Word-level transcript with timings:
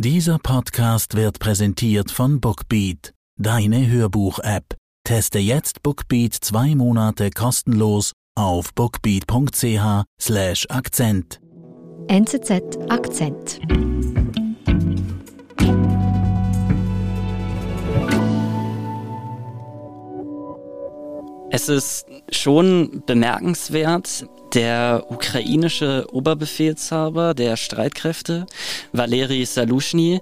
Dieser 0.00 0.38
Podcast 0.38 1.16
wird 1.16 1.40
präsentiert 1.40 2.12
von 2.12 2.40
Bookbeat, 2.40 3.14
deine 3.36 3.88
Hörbuch-App. 3.88 4.76
Teste 5.04 5.40
jetzt 5.40 5.82
Bookbeat 5.82 6.34
zwei 6.34 6.76
Monate 6.76 7.30
kostenlos 7.30 8.12
auf 8.36 8.72
bookbeat.ch/slash 8.74 10.66
Akzent. 10.68 11.40
NZZ 12.06 12.78
Akzent. 12.88 13.58
Es 21.50 21.68
ist 21.70 22.06
schon 22.30 23.02
bemerkenswert, 23.06 24.26
der 24.52 25.06
ukrainische 25.08 26.06
Oberbefehlshaber 26.12 27.32
der 27.32 27.56
Streitkräfte, 27.56 28.46
Valeri 28.92 29.46
Salushny, 29.46 30.20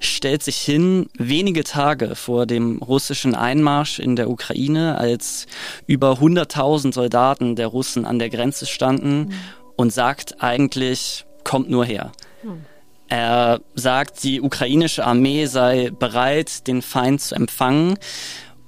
stellt 0.00 0.42
sich 0.42 0.56
hin, 0.58 1.08
wenige 1.14 1.62
Tage 1.62 2.16
vor 2.16 2.46
dem 2.46 2.82
russischen 2.82 3.34
Einmarsch 3.36 4.00
in 4.00 4.16
der 4.16 4.28
Ukraine, 4.28 4.98
als 4.98 5.46
über 5.86 6.14
100.000 6.14 6.92
Soldaten 6.92 7.54
der 7.54 7.68
Russen 7.68 8.04
an 8.04 8.18
der 8.18 8.28
Grenze 8.28 8.66
standen 8.66 9.18
mhm. 9.18 9.32
und 9.76 9.92
sagt 9.92 10.42
eigentlich, 10.42 11.24
kommt 11.44 11.70
nur 11.70 11.84
her. 11.84 12.10
Mhm. 12.42 12.64
Er 13.08 13.60
sagt, 13.76 14.24
die 14.24 14.40
ukrainische 14.40 15.06
Armee 15.06 15.46
sei 15.46 15.90
bereit, 15.96 16.66
den 16.66 16.82
Feind 16.82 17.20
zu 17.20 17.36
empfangen 17.36 17.98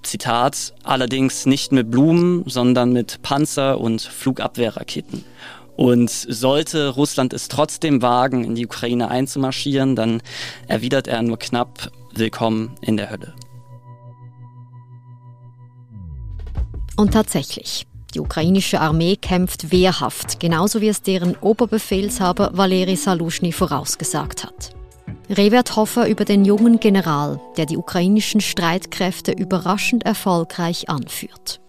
Zitat, 0.02 0.74
allerdings 0.84 1.46
nicht 1.46 1.72
mit 1.72 1.90
Blumen, 1.90 2.44
sondern 2.46 2.92
mit 2.92 3.22
Panzer- 3.22 3.80
und 3.80 4.00
Flugabwehrraketen. 4.00 5.24
Und 5.76 6.10
sollte 6.10 6.88
Russland 6.88 7.32
es 7.32 7.48
trotzdem 7.48 8.02
wagen, 8.02 8.44
in 8.44 8.54
die 8.54 8.66
Ukraine 8.66 9.10
einzumarschieren, 9.10 9.94
dann 9.94 10.22
erwidert 10.66 11.06
er 11.06 11.22
nur 11.22 11.38
knapp 11.38 11.92
Willkommen 12.14 12.74
in 12.80 12.96
der 12.96 13.10
Hölle. 13.10 13.32
Und 16.96 17.12
tatsächlich, 17.12 17.86
die 18.14 18.20
ukrainische 18.20 18.80
Armee 18.80 19.14
kämpft 19.14 19.70
wehrhaft, 19.70 20.40
genauso 20.40 20.80
wie 20.80 20.88
es 20.88 21.02
deren 21.02 21.36
Oberbefehlshaber 21.36 22.50
Valeri 22.54 22.96
Salushny 22.96 23.52
vorausgesagt 23.52 24.44
hat. 24.44 24.77
Revert 25.30 25.76
Hoffer 25.76 26.08
über 26.08 26.24
den 26.24 26.44
jungen 26.44 26.80
General, 26.80 27.40
der 27.56 27.66
die 27.66 27.76
ukrainischen 27.76 28.40
Streitkräfte 28.40 29.32
überraschend 29.32 30.04
erfolgreich 30.04 30.88
anführt. 30.88 31.60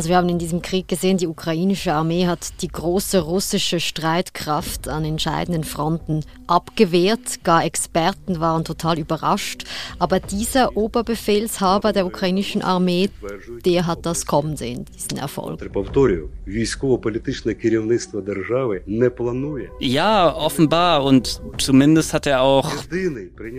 Also 0.00 0.08
wir 0.08 0.16
haben 0.16 0.30
in 0.30 0.38
diesem 0.38 0.62
Krieg 0.62 0.88
gesehen, 0.88 1.18
die 1.18 1.26
ukrainische 1.26 1.92
Armee 1.92 2.26
hat 2.26 2.62
die 2.62 2.68
große 2.68 3.20
russische 3.20 3.80
Streitkraft 3.80 4.88
an 4.88 5.04
entscheidenden 5.04 5.62
Fronten 5.62 6.24
abgewehrt. 6.46 7.44
Gar 7.44 7.66
Experten 7.66 8.40
waren 8.40 8.64
total 8.64 8.98
überrascht. 8.98 9.64
Aber 9.98 10.18
dieser 10.18 10.74
Oberbefehlshaber 10.74 11.92
der 11.92 12.06
ukrainischen 12.06 12.62
Armee, 12.62 13.10
der 13.66 13.86
hat 13.86 14.06
das 14.06 14.24
kommen 14.24 14.56
sehen, 14.56 14.86
diesen 14.96 15.18
Erfolg. 15.18 15.58
Ja, 19.80 20.34
offenbar. 20.34 21.04
Und 21.04 21.42
zumindest 21.58 22.14
hat 22.14 22.26
er 22.26 22.40
auch 22.40 22.72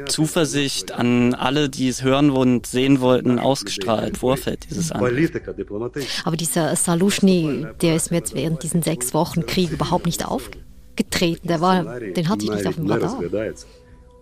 Zuversicht 0.08 0.92
an 0.92 1.36
alle, 1.36 1.70
die 1.70 1.88
es 1.88 2.02
hören 2.03 2.31
und 2.31 2.66
sehen 2.66 3.00
wollten, 3.00 3.38
ausgestrahlt 3.38 4.17
Vorfeld 4.17 4.66
dieses 4.72 4.92
Angriffs. 4.92 5.11
Aber 6.32 6.38
dieser 6.38 6.78
Salushny, 6.78 7.68
der 7.82 7.98
ist 7.98 8.10
mir 8.10 8.20
jetzt 8.20 8.34
während 8.34 8.64
diesen 8.64 8.82
sechs 8.82 9.14
Wochen 9.14 9.46
Krieg 9.46 9.70
überhaupt 9.70 10.06
nicht 10.06 10.26
aufgetreten. 10.26 11.46
Der 11.46 11.60
war, 11.60 12.00
den 12.00 12.30
hatte 12.30 12.46
ich 12.46 12.52
nicht 12.52 12.66
auf 12.66 12.76
dem 12.76 12.90
Radar. 12.90 13.22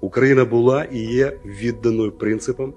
Україна 0.01 0.45
була 0.45 0.85
і 0.85 0.99
є 0.99 1.39
відданою 1.45 2.13
принципам 2.13 2.75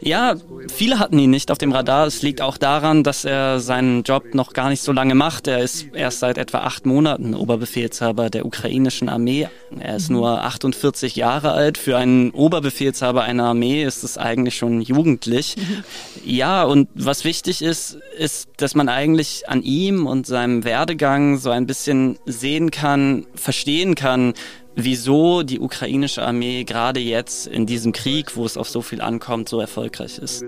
ja, 0.00 0.36
viele 0.78 0.98
hatten 1.00 1.18
ihn 1.18 1.30
nicht 1.30 1.50
auf 1.50 1.58
dem 1.58 1.72
Radar. 1.72 2.06
Es 2.06 2.22
liegt 2.22 2.40
auch 2.40 2.58
daran, 2.58 3.02
dass 3.02 3.24
er 3.24 3.58
seinen 3.58 4.04
Job 4.04 4.34
noch 4.34 4.52
gar 4.52 4.68
nicht 4.68 4.82
so 4.82 4.92
lange 4.92 5.16
macht. 5.16 5.48
Er 5.48 5.58
ist 5.58 5.86
erst 5.94 6.20
seit 6.20 6.38
etwa 6.38 6.58
acht 6.58 6.86
Monaten 6.86 7.34
Oberbefehlshaber 7.34 8.30
der 8.30 8.46
ukrainischen 8.46 9.08
Armee. 9.08 9.48
Er 9.80 9.96
ist 9.96 10.10
nur 10.10 10.44
48 10.44 11.16
Jahre 11.16 11.50
alt. 11.50 11.76
Für 11.76 11.96
einen 11.96 12.30
Oberbefehlshaber 12.30 13.24
einer 13.24 13.46
Armee 13.46 13.82
ist 13.82 14.04
es 14.04 14.16
eigentlich 14.16 14.54
schon 14.56 14.80
jugendlich. 14.80 15.56
Ja, 16.24 16.62
und 16.62 16.88
was 16.94 17.24
wichtig 17.24 17.62
ist, 17.62 17.98
ist, 18.16 18.48
dass 18.58 18.76
man 18.76 18.88
eigentlich 18.88 19.48
an 19.48 19.62
ihm 19.62 20.06
und 20.06 20.26
seinem 20.26 20.62
Werdegang 20.62 21.38
so 21.38 21.50
ein 21.50 21.66
bisschen 21.66 22.16
sehen 22.26 22.70
kann, 22.70 23.26
verstehen 23.34 23.96
kann, 23.96 24.34
wieso 24.75 25.43
die 25.43 25.59
ukrainische 25.59 26.21
Armee 26.21 26.63
gerade 26.63 26.99
jetzt 26.99 27.47
in 27.47 27.65
diesem 27.65 27.91
Krieg, 27.91 28.35
wo 28.35 28.45
es 28.45 28.57
auf 28.57 28.69
so 28.69 28.81
viel 28.81 29.01
ankommt, 29.01 29.49
so 29.49 29.59
erfolgreich 29.59 30.19
ist. 30.19 30.45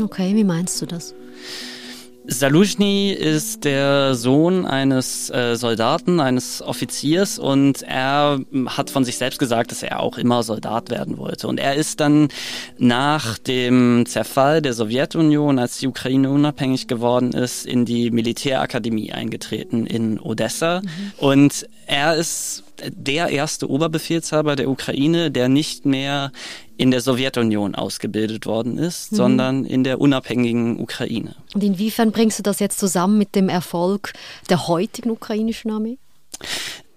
Okay, 0.00 0.34
wie 0.34 0.44
meinst 0.44 0.80
du 0.82 0.86
das? 0.86 1.14
Salushny 2.26 3.12
ist 3.12 3.64
der 3.64 4.14
Sohn 4.14 4.64
eines 4.64 5.28
äh, 5.28 5.56
Soldaten, 5.56 6.20
eines 6.20 6.62
Offiziers 6.62 7.38
und 7.38 7.82
er 7.82 8.40
hat 8.66 8.88
von 8.88 9.04
sich 9.04 9.18
selbst 9.18 9.38
gesagt, 9.38 9.70
dass 9.70 9.82
er 9.82 10.00
auch 10.00 10.16
immer 10.16 10.42
Soldat 10.42 10.90
werden 10.90 11.18
wollte. 11.18 11.48
Und 11.48 11.60
er 11.60 11.74
ist 11.74 12.00
dann 12.00 12.28
nach 12.78 13.36
dem 13.36 14.06
Zerfall 14.06 14.62
der 14.62 14.72
Sowjetunion, 14.72 15.58
als 15.58 15.78
die 15.78 15.86
Ukraine 15.86 16.30
unabhängig 16.30 16.86
geworden 16.86 17.32
ist, 17.32 17.66
in 17.66 17.84
die 17.84 18.10
Militärakademie 18.10 19.12
eingetreten 19.12 19.86
in 19.86 20.18
Odessa. 20.18 20.80
Mhm. 20.80 21.12
Und 21.18 21.68
er 21.86 22.16
ist 22.16 22.64
der 22.86 23.28
erste 23.28 23.70
Oberbefehlshaber 23.70 24.56
der 24.56 24.68
Ukraine, 24.68 25.30
der 25.30 25.48
nicht 25.48 25.84
mehr 25.86 26.32
in 26.76 26.90
der 26.90 27.00
Sowjetunion 27.00 27.74
ausgebildet 27.74 28.46
worden 28.46 28.78
ist, 28.78 29.12
mhm. 29.12 29.16
sondern 29.16 29.64
in 29.64 29.84
der 29.84 30.00
unabhängigen 30.00 30.80
Ukraine. 30.80 31.36
Und 31.54 31.62
inwiefern 31.62 32.12
bringst 32.12 32.38
du 32.38 32.42
das 32.42 32.58
jetzt 32.58 32.78
zusammen 32.78 33.18
mit 33.18 33.34
dem 33.34 33.48
Erfolg 33.48 34.12
der 34.50 34.66
heutigen 34.68 35.10
ukrainischen 35.10 35.70
Armee? 35.70 35.98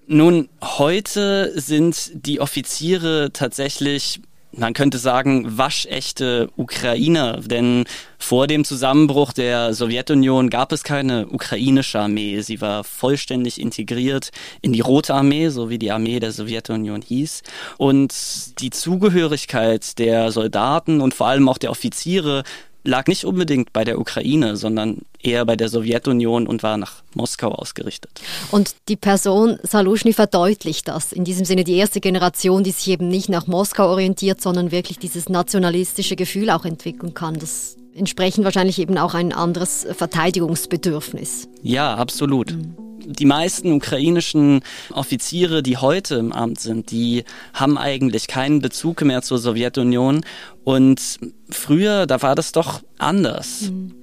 Nun, 0.08 0.50
heute 0.64 1.52
sind 1.60 2.12
die 2.14 2.40
Offiziere 2.40 3.32
tatsächlich 3.34 4.22
man 4.58 4.74
könnte 4.74 4.98
sagen, 4.98 5.58
waschechte 5.58 6.50
Ukrainer. 6.56 7.40
Denn 7.42 7.86
vor 8.18 8.48
dem 8.48 8.66
Zusammenbruch 8.66 9.34
der 9.34 9.74
Sowjetunion 9.74 10.50
gab 10.50 10.72
es 10.72 10.84
keine 10.84 11.28
ukrainische 11.28 12.00
Armee. 12.00 12.42
Sie 12.42 12.60
war 12.60 12.84
vollständig 12.84 13.62
integriert 13.62 14.32
in 14.62 14.74
die 14.74 14.82
Rote 14.82 15.14
Armee, 15.14 15.50
so 15.50 15.70
wie 15.70 15.78
die 15.78 15.92
Armee 15.92 16.20
der 16.20 16.32
Sowjetunion 16.32 17.02
hieß. 17.02 17.44
Und 17.78 18.60
die 18.60 18.72
Zugehörigkeit 18.72 20.00
der 20.00 20.32
Soldaten 20.32 21.02
und 21.02 21.14
vor 21.14 21.28
allem 21.28 21.48
auch 21.50 21.58
der 21.58 21.72
Offiziere 21.72 22.44
lag 22.88 23.08
nicht 23.08 23.26
unbedingt 23.26 23.74
bei 23.74 23.84
der 23.84 24.00
Ukraine, 24.00 24.56
sondern 24.56 25.00
eher 25.22 25.46
bei 25.46 25.56
der 25.56 25.70
Sowjetunion 25.70 26.48
und 26.48 26.64
war 26.64 26.78
nach 26.78 27.04
Moskau 27.14 27.50
ausgerichtet. 27.50 28.22
Und 28.52 28.76
die 28.88 28.96
Person 28.96 29.60
Salushny 29.64 30.14
verdeutlicht 30.14 30.88
das. 30.88 31.12
In 31.12 31.26
diesem 31.26 31.46
Sinne 31.46 31.64
die 31.64 31.76
erste 31.76 32.00
Generation, 32.00 32.64
die 32.64 32.72
sich 32.72 32.88
eben 32.88 33.08
nicht 33.08 33.30
nach 33.30 33.48
Moskau 33.48 33.90
orientiert, 33.90 34.42
sondern 34.42 34.72
wirklich 34.72 34.98
dieses 34.98 35.30
nationalistische 35.30 36.16
Gefühl 36.16 36.50
auch 36.50 36.66
entwickeln 36.66 37.14
kann. 37.14 37.38
Das 37.38 37.76
entsprechend 37.96 38.46
wahrscheinlich 38.46 38.80
eben 38.80 38.98
auch 38.98 39.14
ein 39.14 39.34
anderes 39.34 39.86
Verteidigungsbedürfnis. 39.92 41.48
Ja, 41.64 41.96
absolut. 41.96 42.54
Mhm 42.54 42.88
die 43.08 43.26
meisten 43.26 43.72
ukrainischen 43.72 44.62
Offiziere, 44.94 45.64
die 45.64 45.78
heute 45.78 46.16
im 46.16 46.34
Amt 46.34 46.60
sind, 46.60 46.92
die 46.92 47.24
haben 47.54 47.78
eigentlich 47.78 48.28
keinen 48.28 48.60
Bezug 48.60 49.02
mehr 49.02 49.22
zur 49.22 49.38
Sowjetunion. 49.38 50.22
Und 50.64 51.20
früher, 51.50 52.06
da 52.06 52.22
war 52.22 52.36
das 52.36 52.52
doch 52.52 52.82
anders. 52.98 53.72
Mhm. 53.72 53.94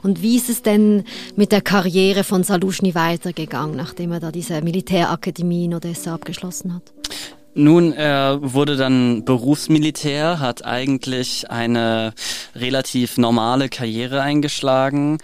Und 0.00 0.22
wie 0.22 0.36
ist 0.36 0.48
es 0.48 0.62
denn 0.62 1.02
mit 1.34 1.50
der 1.50 1.60
Karriere 1.60 2.22
von 2.22 2.44
Salushny 2.44 2.94
weitergegangen, 2.94 3.76
nachdem 3.76 4.12
er 4.12 4.20
da 4.20 4.30
diese 4.30 4.62
Militärakademie 4.62 5.64
in 5.64 5.74
Odessa 5.74 6.14
abgeschlossen 6.14 6.72
hat? 6.72 6.92
Nun, 7.54 7.92
er 7.92 8.38
wurde 8.40 8.76
dann 8.76 9.24
Berufsmilitär, 9.24 10.38
hat 10.38 10.64
eigentlich 10.64 11.50
eine 11.50 12.12
relativ 12.54 13.18
normale 13.18 13.68
Karriere 13.68 14.22
eingeschlagen 14.22 15.18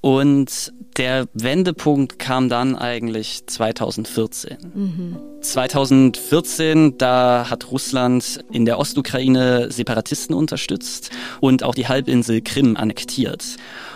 und 0.00 0.72
der 0.96 1.26
Wendepunkt 1.34 2.18
kam 2.18 2.48
dann 2.48 2.76
eigentlich 2.76 3.46
2014. 3.46 4.56
Mhm. 4.74 5.16
2014, 5.40 6.98
da 6.98 7.46
hat 7.50 7.70
Russland 7.70 8.40
in 8.50 8.64
der 8.64 8.78
Ostukraine 8.78 9.70
Separatisten 9.70 10.34
unterstützt 10.34 11.10
und 11.40 11.62
auch 11.62 11.74
die 11.74 11.88
Halbinsel 11.88 12.40
Krim 12.40 12.76
annektiert. 12.76 13.44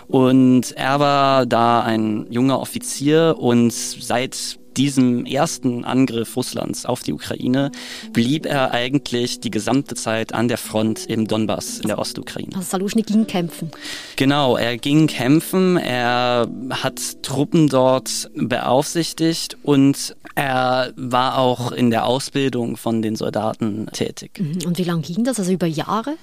Und 0.07 0.73
er 0.73 0.99
war 0.99 1.45
da 1.45 1.81
ein 1.81 2.27
junger 2.29 2.59
Offizier 2.59 3.35
und 3.39 3.71
seit 3.71 4.59
diesem 4.77 5.25
ersten 5.25 5.83
Angriff 5.85 6.35
Russlands 6.35 6.85
auf 6.85 7.03
die 7.03 7.13
Ukraine 7.13 7.71
blieb 8.13 8.45
er 8.45 8.71
eigentlich 8.71 9.39
die 9.39 9.51
gesamte 9.51 9.95
Zeit 9.95 10.33
an 10.33 10.47
der 10.47 10.57
Front 10.57 11.05
im 11.07 11.27
Donbass 11.27 11.79
in 11.79 11.87
der 11.87 11.99
Ostukraine. 11.99 12.55
Also 12.55 12.69
Saluschny 12.69 13.01
ging 13.03 13.27
kämpfen. 13.27 13.71
Genau, 14.15 14.57
er 14.57 14.77
ging 14.77 15.07
kämpfen, 15.07 15.77
er 15.77 16.47
hat 16.69 17.23
Truppen 17.23 17.67
dort 17.67 18.29
beaufsichtigt 18.35 19.57
und 19.63 20.15
er 20.35 20.93
war 20.95 21.37
auch 21.37 21.71
in 21.71 21.89
der 21.89 22.05
Ausbildung 22.05 22.77
von 22.77 23.01
den 23.01 23.15
Soldaten 23.15 23.87
tätig. 23.91 24.39
Mhm. 24.39 24.65
Und 24.65 24.77
wie 24.77 24.83
lange 24.83 25.01
ging 25.01 25.23
das? 25.23 25.39
Also 25.39 25.51
über 25.51 25.67
Jahre? 25.67 26.15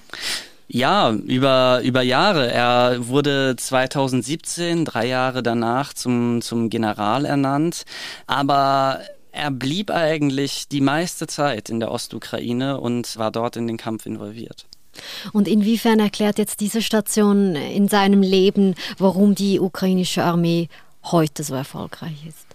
Ja, 0.71 1.11
über, 1.13 1.81
über 1.83 2.03
Jahre. 2.03 2.53
Er 2.53 3.09
wurde 3.09 3.57
2017, 3.57 4.85
drei 4.85 5.07
Jahre 5.07 5.43
danach, 5.43 5.95
zum, 5.95 6.43
zum 6.43 6.69
General 6.69 7.25
ernannt. 7.25 7.85
Aber 8.27 9.01
er 9.33 9.51
blieb 9.51 9.91
eigentlich 9.91 10.69
die 10.69 10.83
meiste 10.83 11.27
Zeit 11.27 11.71
in 11.71 11.81
der 11.81 11.91
Ostukraine 11.91 12.79
und 12.81 13.17
war 13.17 13.31
dort 13.31 13.57
in 13.57 13.67
den 13.67 13.79
Kampf 13.79 14.05
involviert. 14.05 14.67
Und 15.33 15.49
inwiefern 15.49 16.01
erklärt 16.01 16.39
jetzt 16.39 16.61
diese 16.61 16.83
Station 16.83 17.55
in 17.55 17.89
seinem 17.89 18.21
Leben, 18.21 18.75
warum 18.99 19.35
die 19.35 19.61
ukrainische 19.61 20.23
Armee 20.23 20.69
heute 21.05 21.45
so 21.45 21.55
erfolgreich 21.55 22.27
ist? 22.27 22.47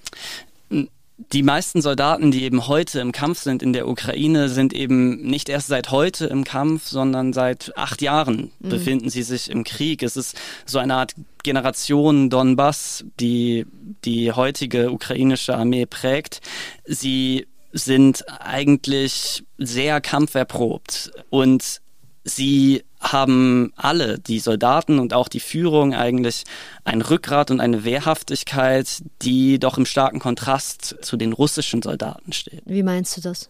Die 1.18 1.44
meisten 1.44 1.82
Soldaten, 1.82 2.32
die 2.32 2.44
eben 2.44 2.68
heute 2.68 3.00
im 3.00 3.12
Kampf 3.12 3.42
sind 3.42 3.62
in 3.62 3.74
der 3.74 3.88
Ukraine, 3.88 4.50
sind 4.50 4.74
eben 4.74 5.22
nicht 5.22 5.48
erst 5.48 5.68
seit 5.68 5.92
heute 5.92 6.26
im 6.26 6.44
Kampf, 6.44 6.88
sondern 6.88 7.34
seit 7.34 7.78
acht 7.78 8.02
Jahren 8.02 8.52
mhm. 8.60 8.70
befinden 8.70 9.10
sie 9.10 9.24
sich 9.24 9.50
im 9.50 9.64
Krieg. 9.64 10.02
Es 10.02 10.18
ist 10.18 10.40
so 10.66 10.80
eine 10.80 10.96
Art 10.96 11.14
Generation 11.44 12.30
Donbass, 12.30 13.06
die 13.20 13.66
die 14.06 14.32
heutige 14.32 14.92
ukrainische 14.92 15.56
Armee 15.56 15.86
prägt. 15.86 16.42
Sie 16.86 17.48
sind 17.72 18.26
eigentlich 18.30 19.44
sehr 19.58 20.02
kampferprobt 20.02 21.12
und 21.30 21.82
sie 22.24 22.84
haben 23.04 23.74
alle, 23.76 24.18
die 24.18 24.40
Soldaten 24.40 24.98
und 25.00 25.14
auch 25.14 25.28
die 25.28 25.40
Führung, 25.40 25.94
eigentlich 25.94 26.44
ein 26.84 27.02
Rückgrat 27.02 27.52
und 27.52 27.60
eine 27.60 27.84
Wehrhaftigkeit, 27.84 29.04
die 29.22 29.60
doch 29.60 29.78
im 29.78 29.86
starken 29.86 30.20
Kontrast 30.20 30.96
zu 31.02 31.18
den 31.18 31.34
russischen 31.34 31.82
Soldaten 31.82 32.34
steht. 32.34 32.64
Wie 32.66 32.84
meinst 32.84 33.18
du 33.18 33.22
das? 33.22 33.50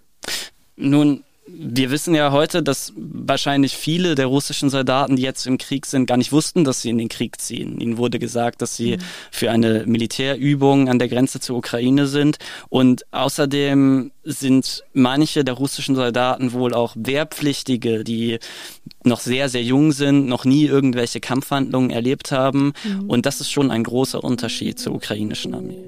Nun, 0.75 1.23
wir 1.45 1.91
wissen 1.91 2.15
ja 2.15 2.31
heute, 2.31 2.63
dass 2.63 2.93
wahrscheinlich 2.95 3.75
viele 3.75 4.15
der 4.15 4.27
russischen 4.27 4.69
Soldaten, 4.69 5.17
die 5.17 5.23
jetzt 5.23 5.45
im 5.45 5.57
Krieg 5.57 5.85
sind, 5.85 6.05
gar 6.05 6.17
nicht 6.17 6.31
wussten, 6.31 6.63
dass 6.63 6.81
sie 6.81 6.89
in 6.89 6.97
den 6.97 7.09
Krieg 7.09 7.39
ziehen. 7.41 7.79
Ihnen 7.79 7.97
wurde 7.97 8.17
gesagt, 8.17 8.61
dass 8.61 8.75
sie 8.75 8.97
mhm. 8.97 9.01
für 9.31 9.51
eine 9.51 9.83
Militärübung 9.85 10.87
an 10.87 10.99
der 10.99 11.09
Grenze 11.09 11.39
zur 11.39 11.57
Ukraine 11.57 12.07
sind. 12.07 12.37
Und 12.69 13.05
außerdem 13.11 14.11
sind 14.23 14.83
manche 14.93 15.43
der 15.43 15.55
russischen 15.55 15.95
Soldaten 15.95 16.53
wohl 16.53 16.73
auch 16.73 16.95
Wehrpflichtige, 16.97 18.03
die 18.03 18.39
noch 19.03 19.19
sehr, 19.19 19.49
sehr 19.49 19.63
jung 19.63 19.91
sind, 19.91 20.27
noch 20.27 20.45
nie 20.45 20.65
irgendwelche 20.65 21.19
Kampfhandlungen 21.19 21.89
erlebt 21.89 22.31
haben. 22.31 22.73
Mhm. 22.83 23.09
Und 23.09 23.25
das 23.25 23.41
ist 23.41 23.51
schon 23.51 23.69
ein 23.69 23.83
großer 23.83 24.23
Unterschied 24.23 24.79
zur 24.79 24.95
ukrainischen 24.95 25.53
Armee. 25.53 25.83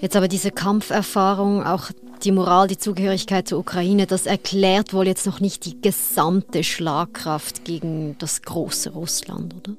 Jetzt 0.00 0.16
aber 0.16 0.26
diese 0.26 0.50
Kampferfahrung, 0.50 1.62
auch 1.62 1.92
die 2.24 2.32
Moral, 2.32 2.68
die 2.68 2.78
Zugehörigkeit 2.78 3.48
zur 3.48 3.58
Ukraine, 3.58 4.06
das 4.06 4.26
erklärt 4.26 4.94
wohl 4.94 5.06
jetzt 5.06 5.26
noch 5.26 5.40
nicht 5.40 5.64
die 5.64 5.80
gesamte 5.80 6.64
Schlagkraft 6.64 7.64
gegen 7.64 8.16
das 8.18 8.42
große 8.42 8.90
Russland, 8.90 9.54
oder? 9.54 9.76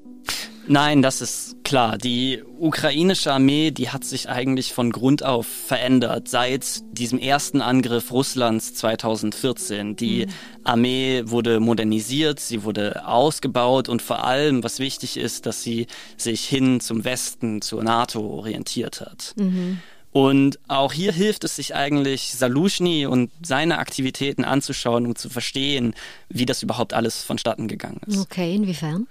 Nein, 0.65 1.01
das 1.01 1.19
ist 1.19 1.57
klar. 1.65 1.97
Die 1.97 2.41
ukrainische 2.57 3.33
Armee, 3.33 3.71
die 3.71 3.89
hat 3.89 4.05
sich 4.05 4.29
eigentlich 4.29 4.73
von 4.73 4.91
Grund 4.91 5.21
auf 5.23 5.45
verändert 5.45 6.29
seit 6.29 6.81
diesem 6.97 7.19
ersten 7.19 7.61
Angriff 7.61 8.11
Russlands 8.11 8.73
2014. 8.75 9.97
Die 9.97 10.25
mhm. 10.25 10.31
Armee 10.63 11.23
wurde 11.25 11.59
modernisiert, 11.59 12.39
sie 12.39 12.63
wurde 12.63 13.05
ausgebaut 13.05 13.89
und 13.89 14.01
vor 14.01 14.23
allem, 14.23 14.63
was 14.63 14.79
wichtig 14.79 15.17
ist, 15.17 15.45
dass 15.45 15.63
sie 15.63 15.87
sich 16.15 16.45
hin 16.45 16.79
zum 16.79 17.03
Westen, 17.03 17.61
zur 17.61 17.83
NATO 17.83 18.21
orientiert 18.21 19.01
hat. 19.01 19.33
Mhm. 19.35 19.79
Und 20.13 20.60
auch 20.68 20.94
hier 20.94 21.12
hilft 21.12 21.44
es 21.44 21.56
sich 21.56 21.74
eigentlich, 21.74 22.33
Salushny 22.36 23.07
und 23.07 23.31
seine 23.44 23.80
Aktivitäten 23.80 24.45
anzuschauen, 24.45 25.07
um 25.07 25.15
zu 25.15 25.27
verstehen, 25.27 25.95
wie 26.30 26.45
das 26.45 26.62
überhaupt 26.62 26.94
alles 26.94 27.24
vonstatten 27.24 27.68
gegangen 27.68 28.00
ist. 28.06 28.19
Okay, 28.19 28.56
inwiefern? 28.56 29.07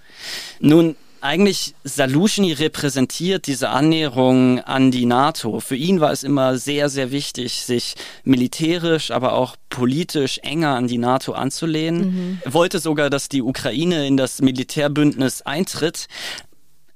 Nun, 0.60 0.94
eigentlich 1.20 1.74
Salushny 1.82 2.52
repräsentiert 2.52 3.48
diese 3.48 3.70
Annäherung 3.70 4.60
an 4.60 4.92
die 4.92 5.06
NATO. 5.06 5.58
Für 5.58 5.76
ihn 5.76 6.00
war 6.00 6.12
es 6.12 6.22
immer 6.22 6.56
sehr, 6.56 6.88
sehr 6.88 7.10
wichtig, 7.10 7.62
sich 7.62 7.94
militärisch, 8.22 9.10
aber 9.10 9.32
auch 9.32 9.56
politisch 9.70 10.38
enger 10.38 10.76
an 10.76 10.86
die 10.86 10.98
NATO 10.98 11.32
anzulehnen. 11.32 12.00
Mhm. 12.00 12.38
Er 12.44 12.54
wollte 12.54 12.78
sogar, 12.78 13.10
dass 13.10 13.28
die 13.28 13.42
Ukraine 13.42 14.06
in 14.06 14.16
das 14.16 14.40
Militärbündnis 14.40 15.42
eintritt. 15.42 16.06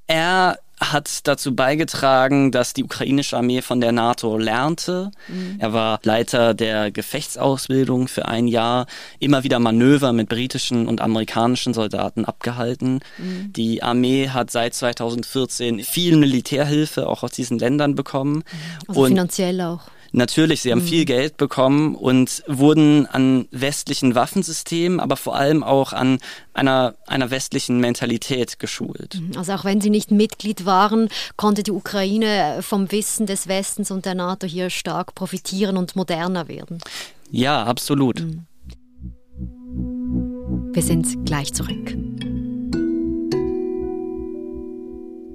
Er 0.06 0.58
hat 0.80 1.26
dazu 1.26 1.54
beigetragen, 1.54 2.52
dass 2.52 2.74
die 2.74 2.84
ukrainische 2.84 3.36
Armee 3.36 3.62
von 3.62 3.80
der 3.80 3.92
NATO 3.92 4.36
lernte. 4.36 5.10
Mhm. 5.28 5.56
Er 5.58 5.72
war 5.72 6.00
Leiter 6.02 6.52
der 6.52 6.90
Gefechtsausbildung 6.90 8.08
für 8.08 8.26
ein 8.26 8.46
Jahr, 8.46 8.86
immer 9.18 9.42
wieder 9.42 9.58
Manöver 9.58 10.12
mit 10.12 10.28
britischen 10.28 10.86
und 10.86 11.00
amerikanischen 11.00 11.72
Soldaten 11.72 12.24
abgehalten. 12.24 13.00
Mhm. 13.16 13.52
Die 13.54 13.82
Armee 13.82 14.28
hat 14.28 14.50
seit 14.50 14.74
2014 14.74 15.80
viel 15.80 16.16
Militärhilfe 16.16 17.08
auch 17.08 17.22
aus 17.22 17.32
diesen 17.32 17.58
Ländern 17.58 17.94
bekommen. 17.94 18.44
Also 18.86 19.02
und 19.02 19.08
finanziell 19.08 19.60
auch. 19.62 19.82
Natürlich, 20.16 20.62
sie 20.62 20.72
haben 20.72 20.80
mhm. 20.80 20.86
viel 20.86 21.04
Geld 21.04 21.36
bekommen 21.36 21.94
und 21.94 22.42
wurden 22.46 23.04
an 23.04 23.48
westlichen 23.50 24.14
Waffensystemen, 24.14 24.98
aber 24.98 25.18
vor 25.18 25.36
allem 25.36 25.62
auch 25.62 25.92
an 25.92 26.20
einer, 26.54 26.94
einer 27.06 27.30
westlichen 27.30 27.80
Mentalität 27.80 28.58
geschult. 28.58 29.20
Mhm. 29.20 29.36
Also 29.36 29.52
auch 29.52 29.66
wenn 29.66 29.82
sie 29.82 29.90
nicht 29.90 30.10
Mitglied 30.10 30.64
waren, 30.64 31.10
konnte 31.36 31.62
die 31.62 31.70
Ukraine 31.70 32.60
vom 32.62 32.90
Wissen 32.92 33.26
des 33.26 33.46
Westens 33.46 33.90
und 33.90 34.06
der 34.06 34.14
NATO 34.14 34.46
hier 34.46 34.70
stark 34.70 35.14
profitieren 35.14 35.76
und 35.76 35.96
moderner 35.96 36.48
werden. 36.48 36.78
Ja, 37.30 37.64
absolut. 37.64 38.20
Mhm. 38.20 38.46
Wir 40.72 40.82
sind 40.82 41.26
gleich 41.26 41.52
zurück. 41.52 41.94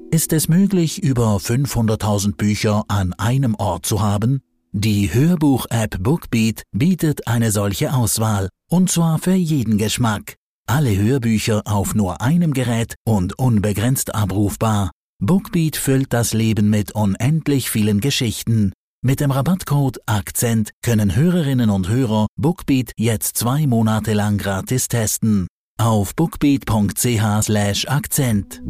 Ist 0.10 0.34
es 0.34 0.50
möglich, 0.50 1.04
über 1.04 1.36
500.000 1.36 2.36
Bücher 2.36 2.84
an 2.88 3.14
einem 3.14 3.54
Ort 3.54 3.86
zu 3.86 4.02
haben? 4.02 4.42
Die 4.74 5.14
Hörbuch-App 5.14 6.02
Bookbeat 6.02 6.64
bietet 6.72 7.28
eine 7.28 7.52
solche 7.52 7.94
Auswahl, 7.94 8.48
und 8.70 8.90
zwar 8.90 9.20
für 9.20 9.34
jeden 9.34 9.78
Geschmack. 9.78 10.36
Alle 10.66 10.96
Hörbücher 10.96 11.64
auf 11.66 11.94
nur 11.94 12.22
einem 12.22 12.54
Gerät 12.54 12.96
und 13.06 13.38
unbegrenzt 13.38 14.16
abrufbar. 14.16 14.92
Bookbeat 15.22 15.76
füllt 15.76 16.14
das 16.14 16.32
Leben 16.32 16.70
mit 16.70 16.94
unendlich 16.94 17.70
vielen 17.70 18.00
Geschichten. 18.00 18.72
Mit 19.04 19.20
dem 19.20 19.32
Rabattcode 19.32 20.00
Akzent 20.06 20.72
können 20.82 21.18
Hörerinnen 21.18 21.70
und 21.70 21.90
Hörer 21.90 22.28
Bookbeat 22.40 22.94
jetzt 22.98 23.38
zwei 23.38 23.68
Monate 23.68 24.14
lang 24.14 24.38
gratis 24.38 24.88
testen. 24.88 25.48
Auf 25.80 26.16
bookbeat.ch 26.16 27.44
slash 27.44 27.88
Akzent. 27.90 28.62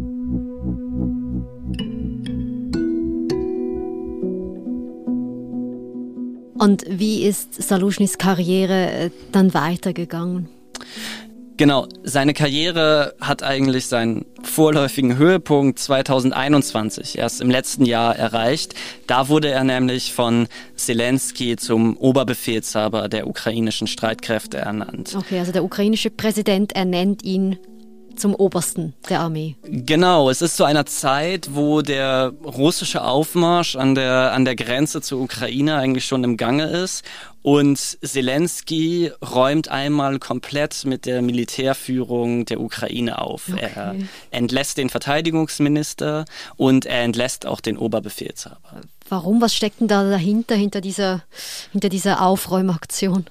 Und 6.62 6.84
wie 6.88 7.24
ist 7.24 7.60
Saluschnys 7.60 8.20
Karriere 8.20 8.92
äh, 8.92 9.10
dann 9.32 9.56
weitergegangen? 9.56 10.48
Genau, 11.58 11.88
seine 12.04 12.36
Karriere 12.36 13.16
hat 13.20 13.42
eigentlich 13.42 13.88
seinen 13.88 14.26
vorläufigen 14.44 15.18
Höhepunkt 15.18 15.80
2021, 15.80 17.18
erst 17.18 17.42
im 17.42 17.50
letzten 17.50 17.86
Jahr 17.86 18.16
erreicht. 18.16 18.76
Da 19.08 19.28
wurde 19.28 19.50
er 19.50 19.64
nämlich 19.64 20.14
von 20.14 20.48
Zelensky 20.76 21.56
zum 21.56 21.98
Oberbefehlshaber 21.98 23.10
der 23.10 23.26
ukrainischen 23.26 23.88
Streitkräfte 23.88 24.60
ernannt. 24.60 25.16
Okay, 25.18 25.40
also 25.40 25.52
der 25.52 25.64
ukrainische 25.64 26.12
Präsident 26.12 26.74
ernennt 26.74 27.24
ihn 27.24 27.58
zum 28.16 28.36
Obersten 28.36 28.94
der 29.10 29.22
Armee. 29.22 29.56
Genau, 29.64 30.30
es 30.30 30.42
ist 30.42 30.58
zu 30.58 30.64
einer 30.64 30.86
Zeit, 30.86 31.50
wo 31.54 31.82
der 31.82 32.34
russische 32.44 33.04
Aufmarsch 33.04 33.76
an 33.76 33.96
der, 33.96 34.34
an 34.34 34.46
der 34.46 34.56
Grenze 34.56 35.02
zur 35.02 35.22
Ukraine 35.22 35.76
eigentlich 35.76 36.06
schon 36.06 36.24
im 36.24 36.38
Gange 36.38 36.66
ist 36.66 37.04
und 37.44 37.78
Zelensky 37.78 39.12
räumt 39.24 39.70
einmal 39.70 40.20
komplett 40.20 40.86
mit 40.86 41.06
der 41.06 41.22
Militärführung 41.22 42.46
der 42.46 42.60
Ukraine 42.60 43.20
auf. 43.20 43.50
Okay. 43.52 43.70
Er 43.76 43.96
entlässt 44.30 44.78
den 44.78 44.90
Verteidigungsminister 44.90 46.26
und 46.58 46.86
er 46.86 47.02
entlässt 47.02 47.46
auch 47.46 47.62
den 47.62 47.78
Oberbefehlshaber. 47.78 48.82
Warum? 49.12 49.42
Was 49.42 49.54
steckt 49.54 49.82
denn 49.82 49.90
da 49.90 50.10
dahinter, 50.10 50.56
hinter 50.56 50.80
dieser, 50.80 51.24
hinter 51.74 51.90
dieser 51.90 52.22
Aufräumaktion? 52.22 53.26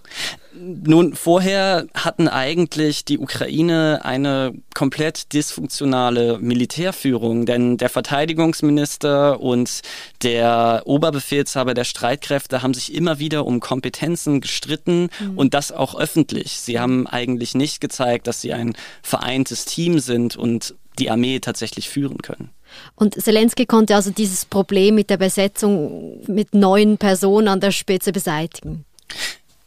Nun, 0.53 1.15
vorher 1.15 1.87
hatten 1.95 2.29
eigentlich 2.29 3.07
die 3.07 3.19
Ukraine 3.19 4.01
eine 4.05 4.53
komplett 4.75 5.33
dysfunktionale 5.33 6.39
Militärführung, 6.39 7.47
denn 7.47 7.79
der 7.79 7.89
Verteidigungsminister 7.89 9.41
und 9.41 9.81
der 10.23 10.83
Oberbefehlshaber 10.85 11.73
der 11.73 11.85
Streitkräfte 11.85 12.61
haben 12.63 12.75
sich 12.75 12.93
immer 12.95 13.19
wieder 13.19 13.47
um 13.47 13.61
Kompetenzen 13.61 14.43
gestritten 14.43 15.09
mhm. 15.19 15.39
und 15.39 15.55
das 15.55 15.73
auch 15.73 15.99
öffentlich. 15.99 16.61
Sie 16.61 16.79
haben 16.79 17.07
eigentlich 17.07 17.55
nicht 17.55 17.81
gezeigt, 17.81 18.27
dass 18.27 18.43
sie 18.43 18.53
ein 18.53 18.75
vereintes 19.03 19.65
Team 19.65 19.99
sind 19.99 20.37
und 20.37 20.75
die 21.01 21.11
Armee 21.11 21.41
tatsächlich 21.41 21.89
führen 21.89 22.19
können. 22.19 22.51
Und 22.95 23.21
Zelensky 23.21 23.67
konnte 23.67 23.97
also 23.97 24.11
dieses 24.11 24.45
Problem 24.45 24.95
mit 24.95 25.11
der 25.11 25.17
Besetzung 25.17 26.23
mit 26.29 26.55
neuen 26.55 26.99
Personen 26.99 27.49
an 27.49 27.61
der 27.61 27.73
Spitze 27.73 28.13
beseitigen. 28.13 28.85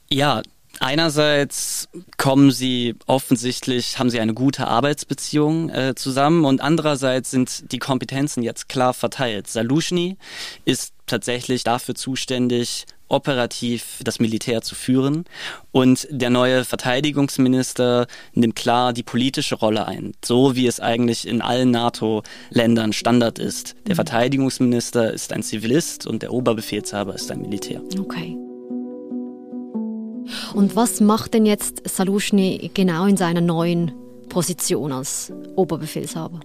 Ja, 0.10 0.42
Einerseits 0.80 1.88
kommen 2.18 2.52
sie 2.52 2.96
offensichtlich, 3.06 4.00
haben 4.00 4.10
sie 4.10 4.20
eine 4.20 4.34
gute 4.34 4.68
Arbeitsbeziehung 4.68 5.70
äh, 5.70 5.94
zusammen 5.96 6.46
und 6.46 6.62
andererseits 6.62 7.32
sind 7.32 7.72
die 7.72 7.78
Kompetenzen 7.78 8.42
jetzt 8.42 8.70
klar 8.70 8.94
verteilt. 8.94 9.48
Salushny 9.48 10.18
ist 10.66 10.94
tatsächlich 11.06 11.64
dafür 11.64 11.96
zuständig, 11.96 12.86
operativ 13.08 14.02
das 14.04 14.20
Militär 14.20 14.62
zu 14.62 14.76
führen. 14.76 15.26
Und 15.72 16.08
der 16.10 16.30
neue 16.30 16.66
Verteidigungsminister 16.66 18.08
nimmt 18.34 18.56
klar 18.56 18.94
die 18.94 19.04
politische 19.04 19.56
Rolle 19.56 19.88
ein, 19.88 20.14
so 20.24 20.56
wie 20.56 20.68
es 20.68 20.80
eigentlich 20.80 21.28
in 21.28 21.42
allen 21.42 21.72
NATO-Ländern 21.72 22.94
Standard 22.94 23.40
ist. 23.40 23.76
Der 23.88 23.94
mhm. 23.94 23.98
Verteidigungsminister 23.98 25.14
ist 25.14 25.34
ein 25.34 25.44
Zivilist 25.44 26.08
und 26.08 26.22
der 26.22 26.34
Oberbefehlshaber 26.34 27.16
ist 27.16 27.32
ein 27.32 27.42
Militär. 27.42 27.82
Okay. 28.00 28.38
Und 30.54 30.76
was 30.76 31.02
macht 31.02 31.34
denn 31.34 31.46
jetzt 31.46 31.88
Salushny 31.88 32.72
genau 32.74 33.06
in 33.06 33.18
seiner 33.18 33.42
neuen 33.42 33.92
Position 34.30 34.92
als 34.92 35.32
Oberbefehlshaber? 35.56 36.40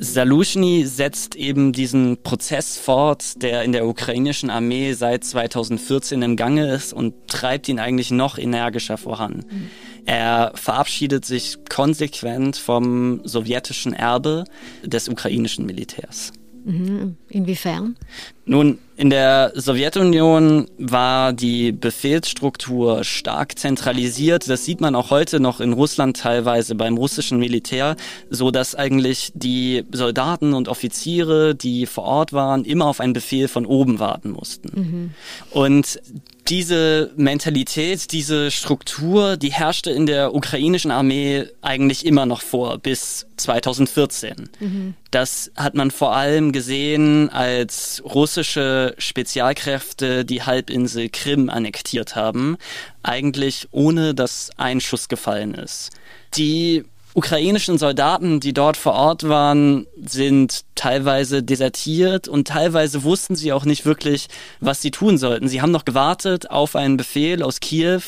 Salushny 0.00 0.86
setzt 0.86 1.34
eben 1.34 1.72
diesen 1.72 2.22
Prozess 2.22 2.78
fort, 2.78 3.42
der 3.42 3.64
in 3.64 3.72
der 3.72 3.84
ukrainischen 3.84 4.48
Armee 4.48 4.92
seit 4.92 5.24
2014 5.24 6.22
im 6.22 6.36
Gange 6.36 6.72
ist 6.72 6.92
und 6.92 7.14
treibt 7.26 7.68
ihn 7.68 7.80
eigentlich 7.80 8.12
noch 8.12 8.38
energischer 8.38 8.96
voran. 8.96 9.44
Mhm. 9.50 9.70
Er 10.06 10.52
verabschiedet 10.54 11.24
sich 11.24 11.58
konsequent 11.68 12.56
vom 12.56 13.22
sowjetischen 13.24 13.92
Erbe 13.92 14.44
des 14.84 15.08
ukrainischen 15.08 15.66
Militärs. 15.66 16.32
Mhm. 16.64 17.16
Inwiefern? 17.28 17.96
Nun, 18.44 18.78
in 18.96 19.10
der 19.10 19.52
Sowjetunion 19.54 20.66
war 20.78 21.32
die 21.32 21.72
Befehlsstruktur 21.72 23.04
stark 23.04 23.58
zentralisiert. 23.58 24.48
Das 24.48 24.64
sieht 24.64 24.80
man 24.80 24.94
auch 24.94 25.10
heute 25.10 25.40
noch 25.40 25.60
in 25.60 25.72
Russland 25.72 26.16
teilweise 26.16 26.74
beim 26.74 26.96
russischen 26.96 27.38
Militär, 27.38 27.96
so 28.30 28.50
dass 28.50 28.74
eigentlich 28.74 29.32
die 29.34 29.84
Soldaten 29.92 30.54
und 30.54 30.68
Offiziere, 30.68 31.54
die 31.54 31.86
vor 31.86 32.04
Ort 32.04 32.32
waren, 32.32 32.64
immer 32.64 32.86
auf 32.86 33.00
einen 33.00 33.12
Befehl 33.12 33.48
von 33.48 33.66
oben 33.66 33.98
warten 33.98 34.30
mussten. 34.30 34.80
Mhm. 34.80 35.10
Und 35.50 36.00
diese 36.48 37.12
Mentalität, 37.16 38.12
diese 38.12 38.50
Struktur, 38.50 39.36
die 39.36 39.52
herrschte 39.52 39.90
in 39.90 40.06
der 40.06 40.34
ukrainischen 40.34 40.90
Armee 40.90 41.46
eigentlich 41.60 42.06
immer 42.06 42.24
noch 42.24 42.40
vor, 42.40 42.78
bis 42.78 43.26
2014. 43.36 44.48
Mhm. 44.58 44.94
Das 45.10 45.50
hat 45.56 45.74
man 45.74 45.90
vor 45.90 46.16
allem 46.16 46.52
gesehen, 46.52 47.28
als 47.30 48.02
russische 48.04 48.94
Spezialkräfte 48.98 50.24
die 50.24 50.42
Halbinsel 50.42 51.08
Krim 51.10 51.50
annektiert 51.50 52.16
haben, 52.16 52.56
eigentlich 53.02 53.68
ohne 53.70 54.14
dass 54.14 54.50
ein 54.56 54.80
Schuss 54.80 55.08
gefallen 55.08 55.54
ist. 55.54 55.90
Die 56.36 56.84
ukrainischen 57.18 57.78
Soldaten, 57.78 58.38
die 58.38 58.52
dort 58.52 58.76
vor 58.76 58.92
Ort 58.92 59.28
waren, 59.28 59.88
sind 60.00 60.64
teilweise 60.76 61.42
desertiert 61.42 62.28
und 62.28 62.46
teilweise 62.46 63.02
wussten 63.02 63.34
sie 63.34 63.52
auch 63.52 63.64
nicht 63.64 63.84
wirklich, 63.84 64.28
was 64.60 64.80
sie 64.80 64.92
tun 64.92 65.18
sollten. 65.18 65.48
Sie 65.48 65.60
haben 65.60 65.72
noch 65.72 65.84
gewartet 65.84 66.48
auf 66.48 66.76
einen 66.76 66.96
Befehl 66.96 67.42
aus 67.42 67.58
Kiew, 67.58 68.02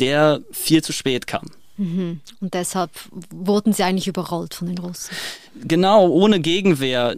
der 0.00 0.40
viel 0.50 0.82
zu 0.82 0.92
spät 0.92 1.28
kam. 1.28 1.46
Mhm. 1.76 2.18
Und 2.40 2.54
deshalb 2.54 2.90
wurden 3.30 3.72
sie 3.72 3.84
eigentlich 3.84 4.08
überrollt 4.08 4.54
von 4.54 4.66
den 4.66 4.78
Russen. 4.78 5.14
Genau, 5.62 6.08
ohne 6.08 6.40
Gegenwehr 6.40 7.14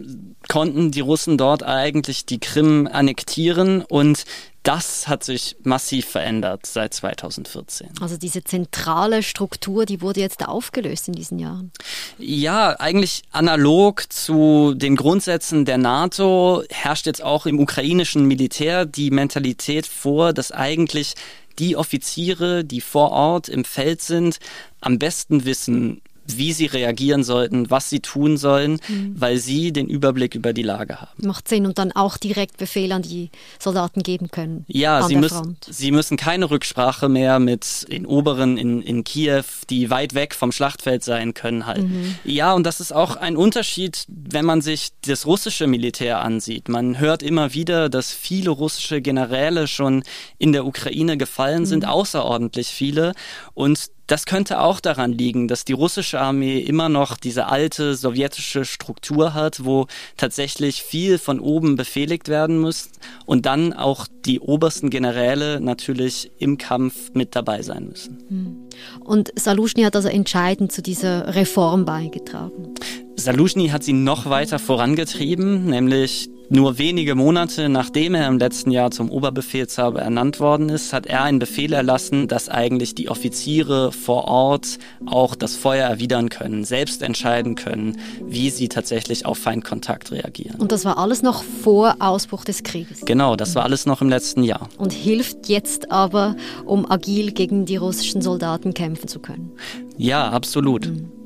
konnten 0.47 0.91
die 0.91 0.99
Russen 0.99 1.39
dort 1.39 1.63
eigentlich 1.63 2.27
die 2.27 2.39
Krim 2.39 2.87
annektieren 2.91 3.81
und 3.81 4.25
das 4.63 5.07
hat 5.07 5.23
sich 5.23 5.55
massiv 5.63 6.05
verändert 6.05 6.65
seit 6.67 6.93
2014. 6.93 7.89
Also 7.99 8.17
diese 8.17 8.43
zentrale 8.43 9.23
Struktur, 9.23 9.85
die 9.85 10.01
wurde 10.01 10.19
jetzt 10.19 10.47
aufgelöst 10.47 11.07
in 11.07 11.13
diesen 11.13 11.39
Jahren. 11.39 11.71
Ja, 12.19 12.79
eigentlich 12.79 13.23
analog 13.31 14.11
zu 14.11 14.73
den 14.75 14.95
Grundsätzen 14.95 15.65
der 15.65 15.79
NATO 15.79 16.63
herrscht 16.69 17.07
jetzt 17.07 17.23
auch 17.23 17.47
im 17.47 17.59
ukrainischen 17.59 18.25
Militär 18.25 18.85
die 18.85 19.09
Mentalität 19.09 19.87
vor, 19.87 20.31
dass 20.31 20.51
eigentlich 20.51 21.15
die 21.57 21.75
Offiziere, 21.75 22.63
die 22.63 22.81
vor 22.81 23.11
Ort 23.11 23.49
im 23.49 23.65
Feld 23.65 24.01
sind, 24.01 24.39
am 24.79 24.99
besten 24.99 25.45
wissen, 25.45 26.01
wie 26.37 26.53
sie 26.53 26.65
reagieren 26.65 27.23
sollten, 27.23 27.69
was 27.69 27.89
sie 27.89 27.99
tun 27.99 28.37
sollen, 28.37 28.79
mhm. 28.87 29.15
weil 29.17 29.37
sie 29.37 29.71
den 29.71 29.87
Überblick 29.87 30.35
über 30.35 30.53
die 30.53 30.63
Lage 30.63 31.01
haben. 31.01 31.25
Macht 31.25 31.47
Sinn 31.47 31.65
und 31.65 31.77
dann 31.77 31.91
auch 31.91 32.17
direkt 32.17 32.57
Befehle 32.57 32.95
an 32.95 33.01
die 33.01 33.29
Soldaten 33.59 34.03
geben 34.03 34.29
können. 34.29 34.65
Ja, 34.67 35.03
sie 35.03 35.15
müssen, 35.15 35.57
sie 35.69 35.91
müssen 35.91 36.17
keine 36.17 36.49
Rücksprache 36.49 37.09
mehr 37.09 37.39
mit 37.39 37.87
den 37.91 38.05
Oberen 38.05 38.57
in, 38.57 38.81
in 38.81 39.03
Kiew, 39.03 39.43
die 39.69 39.89
weit 39.89 40.13
weg 40.13 40.35
vom 40.35 40.51
Schlachtfeld 40.51 41.03
sein 41.03 41.33
können, 41.33 41.65
halten. 41.65 42.01
Mhm. 42.01 42.15
Ja, 42.23 42.53
und 42.53 42.65
das 42.65 42.79
ist 42.79 42.91
auch 42.91 43.15
ein 43.15 43.37
Unterschied, 43.37 44.05
wenn 44.07 44.45
man 44.45 44.61
sich 44.61 44.91
das 45.05 45.25
russische 45.25 45.67
Militär 45.67 46.21
ansieht. 46.21 46.69
Man 46.69 46.99
hört 46.99 47.23
immer 47.23 47.53
wieder, 47.53 47.89
dass 47.89 48.11
viele 48.11 48.49
russische 48.49 49.01
Generäle 49.01 49.67
schon 49.67 50.03
in 50.37 50.51
der 50.51 50.65
Ukraine 50.65 51.17
gefallen 51.17 51.65
sind, 51.65 51.83
mhm. 51.83 51.89
außerordentlich 51.89 52.67
viele. 52.69 53.13
Und 53.53 53.89
das 54.11 54.25
könnte 54.25 54.59
auch 54.59 54.81
daran 54.81 55.13
liegen, 55.13 55.47
dass 55.47 55.63
die 55.63 55.71
russische 55.71 56.19
Armee 56.19 56.59
immer 56.59 56.89
noch 56.89 57.15
diese 57.15 57.45
alte 57.47 57.95
sowjetische 57.95 58.65
Struktur 58.65 59.33
hat, 59.33 59.63
wo 59.63 59.87
tatsächlich 60.17 60.83
viel 60.83 61.17
von 61.17 61.39
oben 61.39 61.77
befehligt 61.77 62.27
werden 62.27 62.59
muss 62.59 62.89
und 63.25 63.45
dann 63.45 63.71
auch 63.71 64.07
die 64.25 64.41
obersten 64.41 64.89
Generäle 64.89 65.61
natürlich 65.61 66.29
im 66.39 66.57
Kampf 66.57 67.13
mit 67.13 67.37
dabei 67.37 67.61
sein 67.61 67.87
müssen. 67.87 68.17
Hm. 68.27 68.57
Und 68.99 69.31
Salushny 69.39 69.83
hat 69.83 69.95
also 69.95 70.09
entscheidend 70.09 70.73
zu 70.73 70.81
dieser 70.81 71.33
Reform 71.33 71.85
beigetragen. 71.85 72.73
Salushny 73.15 73.69
hat 73.69 73.83
sie 73.83 73.93
noch 73.93 74.29
weiter 74.29 74.59
vorangetrieben, 74.59 75.67
nämlich 75.67 76.29
nur 76.51 76.77
wenige 76.77 77.15
Monate 77.15 77.69
nachdem 77.69 78.13
er 78.13 78.27
im 78.27 78.37
letzten 78.37 78.71
Jahr 78.71 78.91
zum 78.91 79.09
Oberbefehlshaber 79.09 80.01
ernannt 80.01 80.41
worden 80.41 80.67
ist, 80.67 80.91
hat 80.91 81.05
er 81.05 81.23
einen 81.23 81.39
Befehl 81.39 81.71
erlassen, 81.71 82.27
dass 82.27 82.49
eigentlich 82.49 82.93
die 82.93 83.09
Offiziere 83.09 83.93
vor 83.93 84.25
Ort 84.25 84.77
auch 85.05 85.35
das 85.35 85.55
Feuer 85.55 85.87
erwidern 85.87 86.29
können, 86.29 86.65
selbst 86.65 87.01
entscheiden 87.03 87.55
können, 87.55 87.97
wie 88.25 88.49
sie 88.49 88.67
tatsächlich 88.67 89.25
auf 89.25 89.37
Feindkontakt 89.37 90.11
reagieren. 90.11 90.59
Und 90.59 90.73
das 90.73 90.83
war 90.83 90.97
alles 90.97 91.21
noch 91.21 91.43
vor 91.43 91.95
Ausbruch 91.99 92.43
des 92.43 92.63
Krieges? 92.63 93.05
Genau, 93.05 93.37
das 93.37 93.55
war 93.55 93.63
alles 93.63 93.85
noch 93.85 94.01
im 94.01 94.09
letzten 94.09 94.43
Jahr. 94.43 94.67
Und 94.77 94.91
hilft 94.91 95.47
jetzt 95.47 95.89
aber, 95.89 96.35
um 96.65 96.89
agil 96.89 97.31
gegen 97.31 97.65
die 97.65 97.77
russischen 97.77 98.21
Soldaten 98.21 98.73
kämpfen 98.73 99.07
zu 99.07 99.19
können? 99.19 99.51
Ja, 99.97 100.29
absolut. 100.29 100.87
Mhm. 100.87 101.20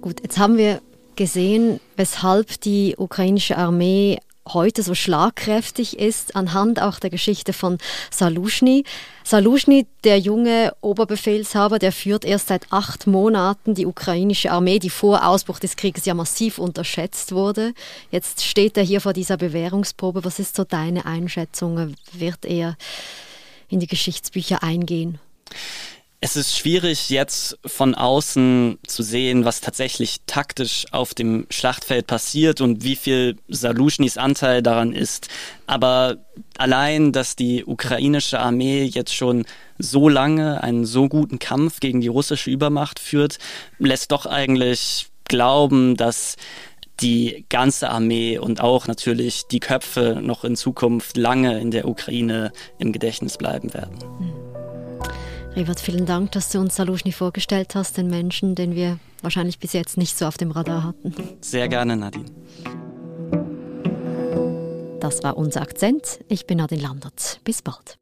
Gut, 0.00 0.22
jetzt 0.22 0.38
haben 0.38 0.56
wir 0.56 0.80
gesehen, 1.16 1.78
weshalb 1.96 2.60
die 2.62 2.94
ukrainische 2.96 3.58
Armee 3.58 4.18
heute 4.48 4.82
so 4.82 4.94
schlagkräftig 4.94 5.98
ist, 5.98 6.34
anhand 6.34 6.80
auch 6.80 6.98
der 6.98 7.10
Geschichte 7.10 7.52
von 7.52 7.76
Salushny. 8.10 8.84
Salushny, 9.24 9.86
der 10.04 10.18
junge 10.18 10.72
Oberbefehlshaber, 10.80 11.78
der 11.78 11.92
führt 11.92 12.24
erst 12.24 12.48
seit 12.48 12.72
acht 12.72 13.06
Monaten 13.06 13.74
die 13.74 13.84
ukrainische 13.84 14.50
Armee, 14.50 14.78
die 14.78 14.88
vor 14.88 15.26
Ausbruch 15.26 15.58
des 15.58 15.76
Krieges 15.76 16.06
ja 16.06 16.14
massiv 16.14 16.58
unterschätzt 16.58 17.32
wurde. 17.32 17.74
Jetzt 18.10 18.42
steht 18.42 18.78
er 18.78 18.82
hier 18.82 19.02
vor 19.02 19.12
dieser 19.12 19.36
Bewährungsprobe. 19.36 20.24
Was 20.24 20.38
ist 20.38 20.56
so 20.56 20.64
deine 20.64 21.04
Einschätzung? 21.04 21.94
Wird 22.12 22.46
er 22.46 22.76
in 23.68 23.80
die 23.80 23.86
Geschichtsbücher 23.86 24.62
eingehen? 24.62 25.18
Es 26.22 26.36
ist 26.36 26.54
schwierig 26.54 27.08
jetzt 27.08 27.58
von 27.64 27.94
außen 27.94 28.78
zu 28.86 29.02
sehen, 29.02 29.46
was 29.46 29.62
tatsächlich 29.62 30.18
taktisch 30.26 30.84
auf 30.90 31.14
dem 31.14 31.46
Schlachtfeld 31.48 32.06
passiert 32.06 32.60
und 32.60 32.84
wie 32.84 32.96
viel 32.96 33.38
Salushnys 33.48 34.18
Anteil 34.18 34.62
daran 34.62 34.92
ist. 34.92 35.28
Aber 35.66 36.18
allein, 36.58 37.12
dass 37.12 37.36
die 37.36 37.64
ukrainische 37.64 38.38
Armee 38.38 38.84
jetzt 38.84 39.14
schon 39.14 39.46
so 39.78 40.10
lange 40.10 40.62
einen 40.62 40.84
so 40.84 41.08
guten 41.08 41.38
Kampf 41.38 41.80
gegen 41.80 42.02
die 42.02 42.08
russische 42.08 42.50
Übermacht 42.50 42.98
führt, 42.98 43.38
lässt 43.78 44.12
doch 44.12 44.26
eigentlich 44.26 45.06
glauben, 45.24 45.96
dass 45.96 46.36
die 47.00 47.46
ganze 47.48 47.88
Armee 47.88 48.36
und 48.36 48.60
auch 48.60 48.86
natürlich 48.86 49.46
die 49.46 49.60
Köpfe 49.60 50.18
noch 50.22 50.44
in 50.44 50.54
Zukunft 50.54 51.16
lange 51.16 51.58
in 51.60 51.70
der 51.70 51.88
Ukraine 51.88 52.52
im 52.78 52.92
Gedächtnis 52.92 53.38
bleiben 53.38 53.72
werden. 53.72 53.96
Mhm. 54.18 54.39
Rewert, 55.56 55.80
vielen 55.80 56.06
Dank, 56.06 56.32
dass 56.32 56.50
du 56.50 56.60
uns 56.60 56.76
Saluschny 56.76 57.10
vorgestellt 57.12 57.74
hast, 57.74 57.96
den 57.96 58.08
Menschen, 58.08 58.54
den 58.54 58.74
wir 58.74 58.98
wahrscheinlich 59.20 59.58
bis 59.58 59.72
jetzt 59.72 59.96
nicht 59.96 60.16
so 60.16 60.26
auf 60.26 60.36
dem 60.36 60.52
Radar 60.52 60.84
hatten. 60.84 61.12
Sehr 61.40 61.68
gerne, 61.68 61.96
Nadine. 61.96 62.26
Das 65.00 65.22
war 65.24 65.36
unser 65.36 65.62
Akzent. 65.62 66.20
Ich 66.28 66.46
bin 66.46 66.58
Nadine 66.58 66.82
Landert. 66.82 67.40
Bis 67.42 67.62
bald. 67.62 67.98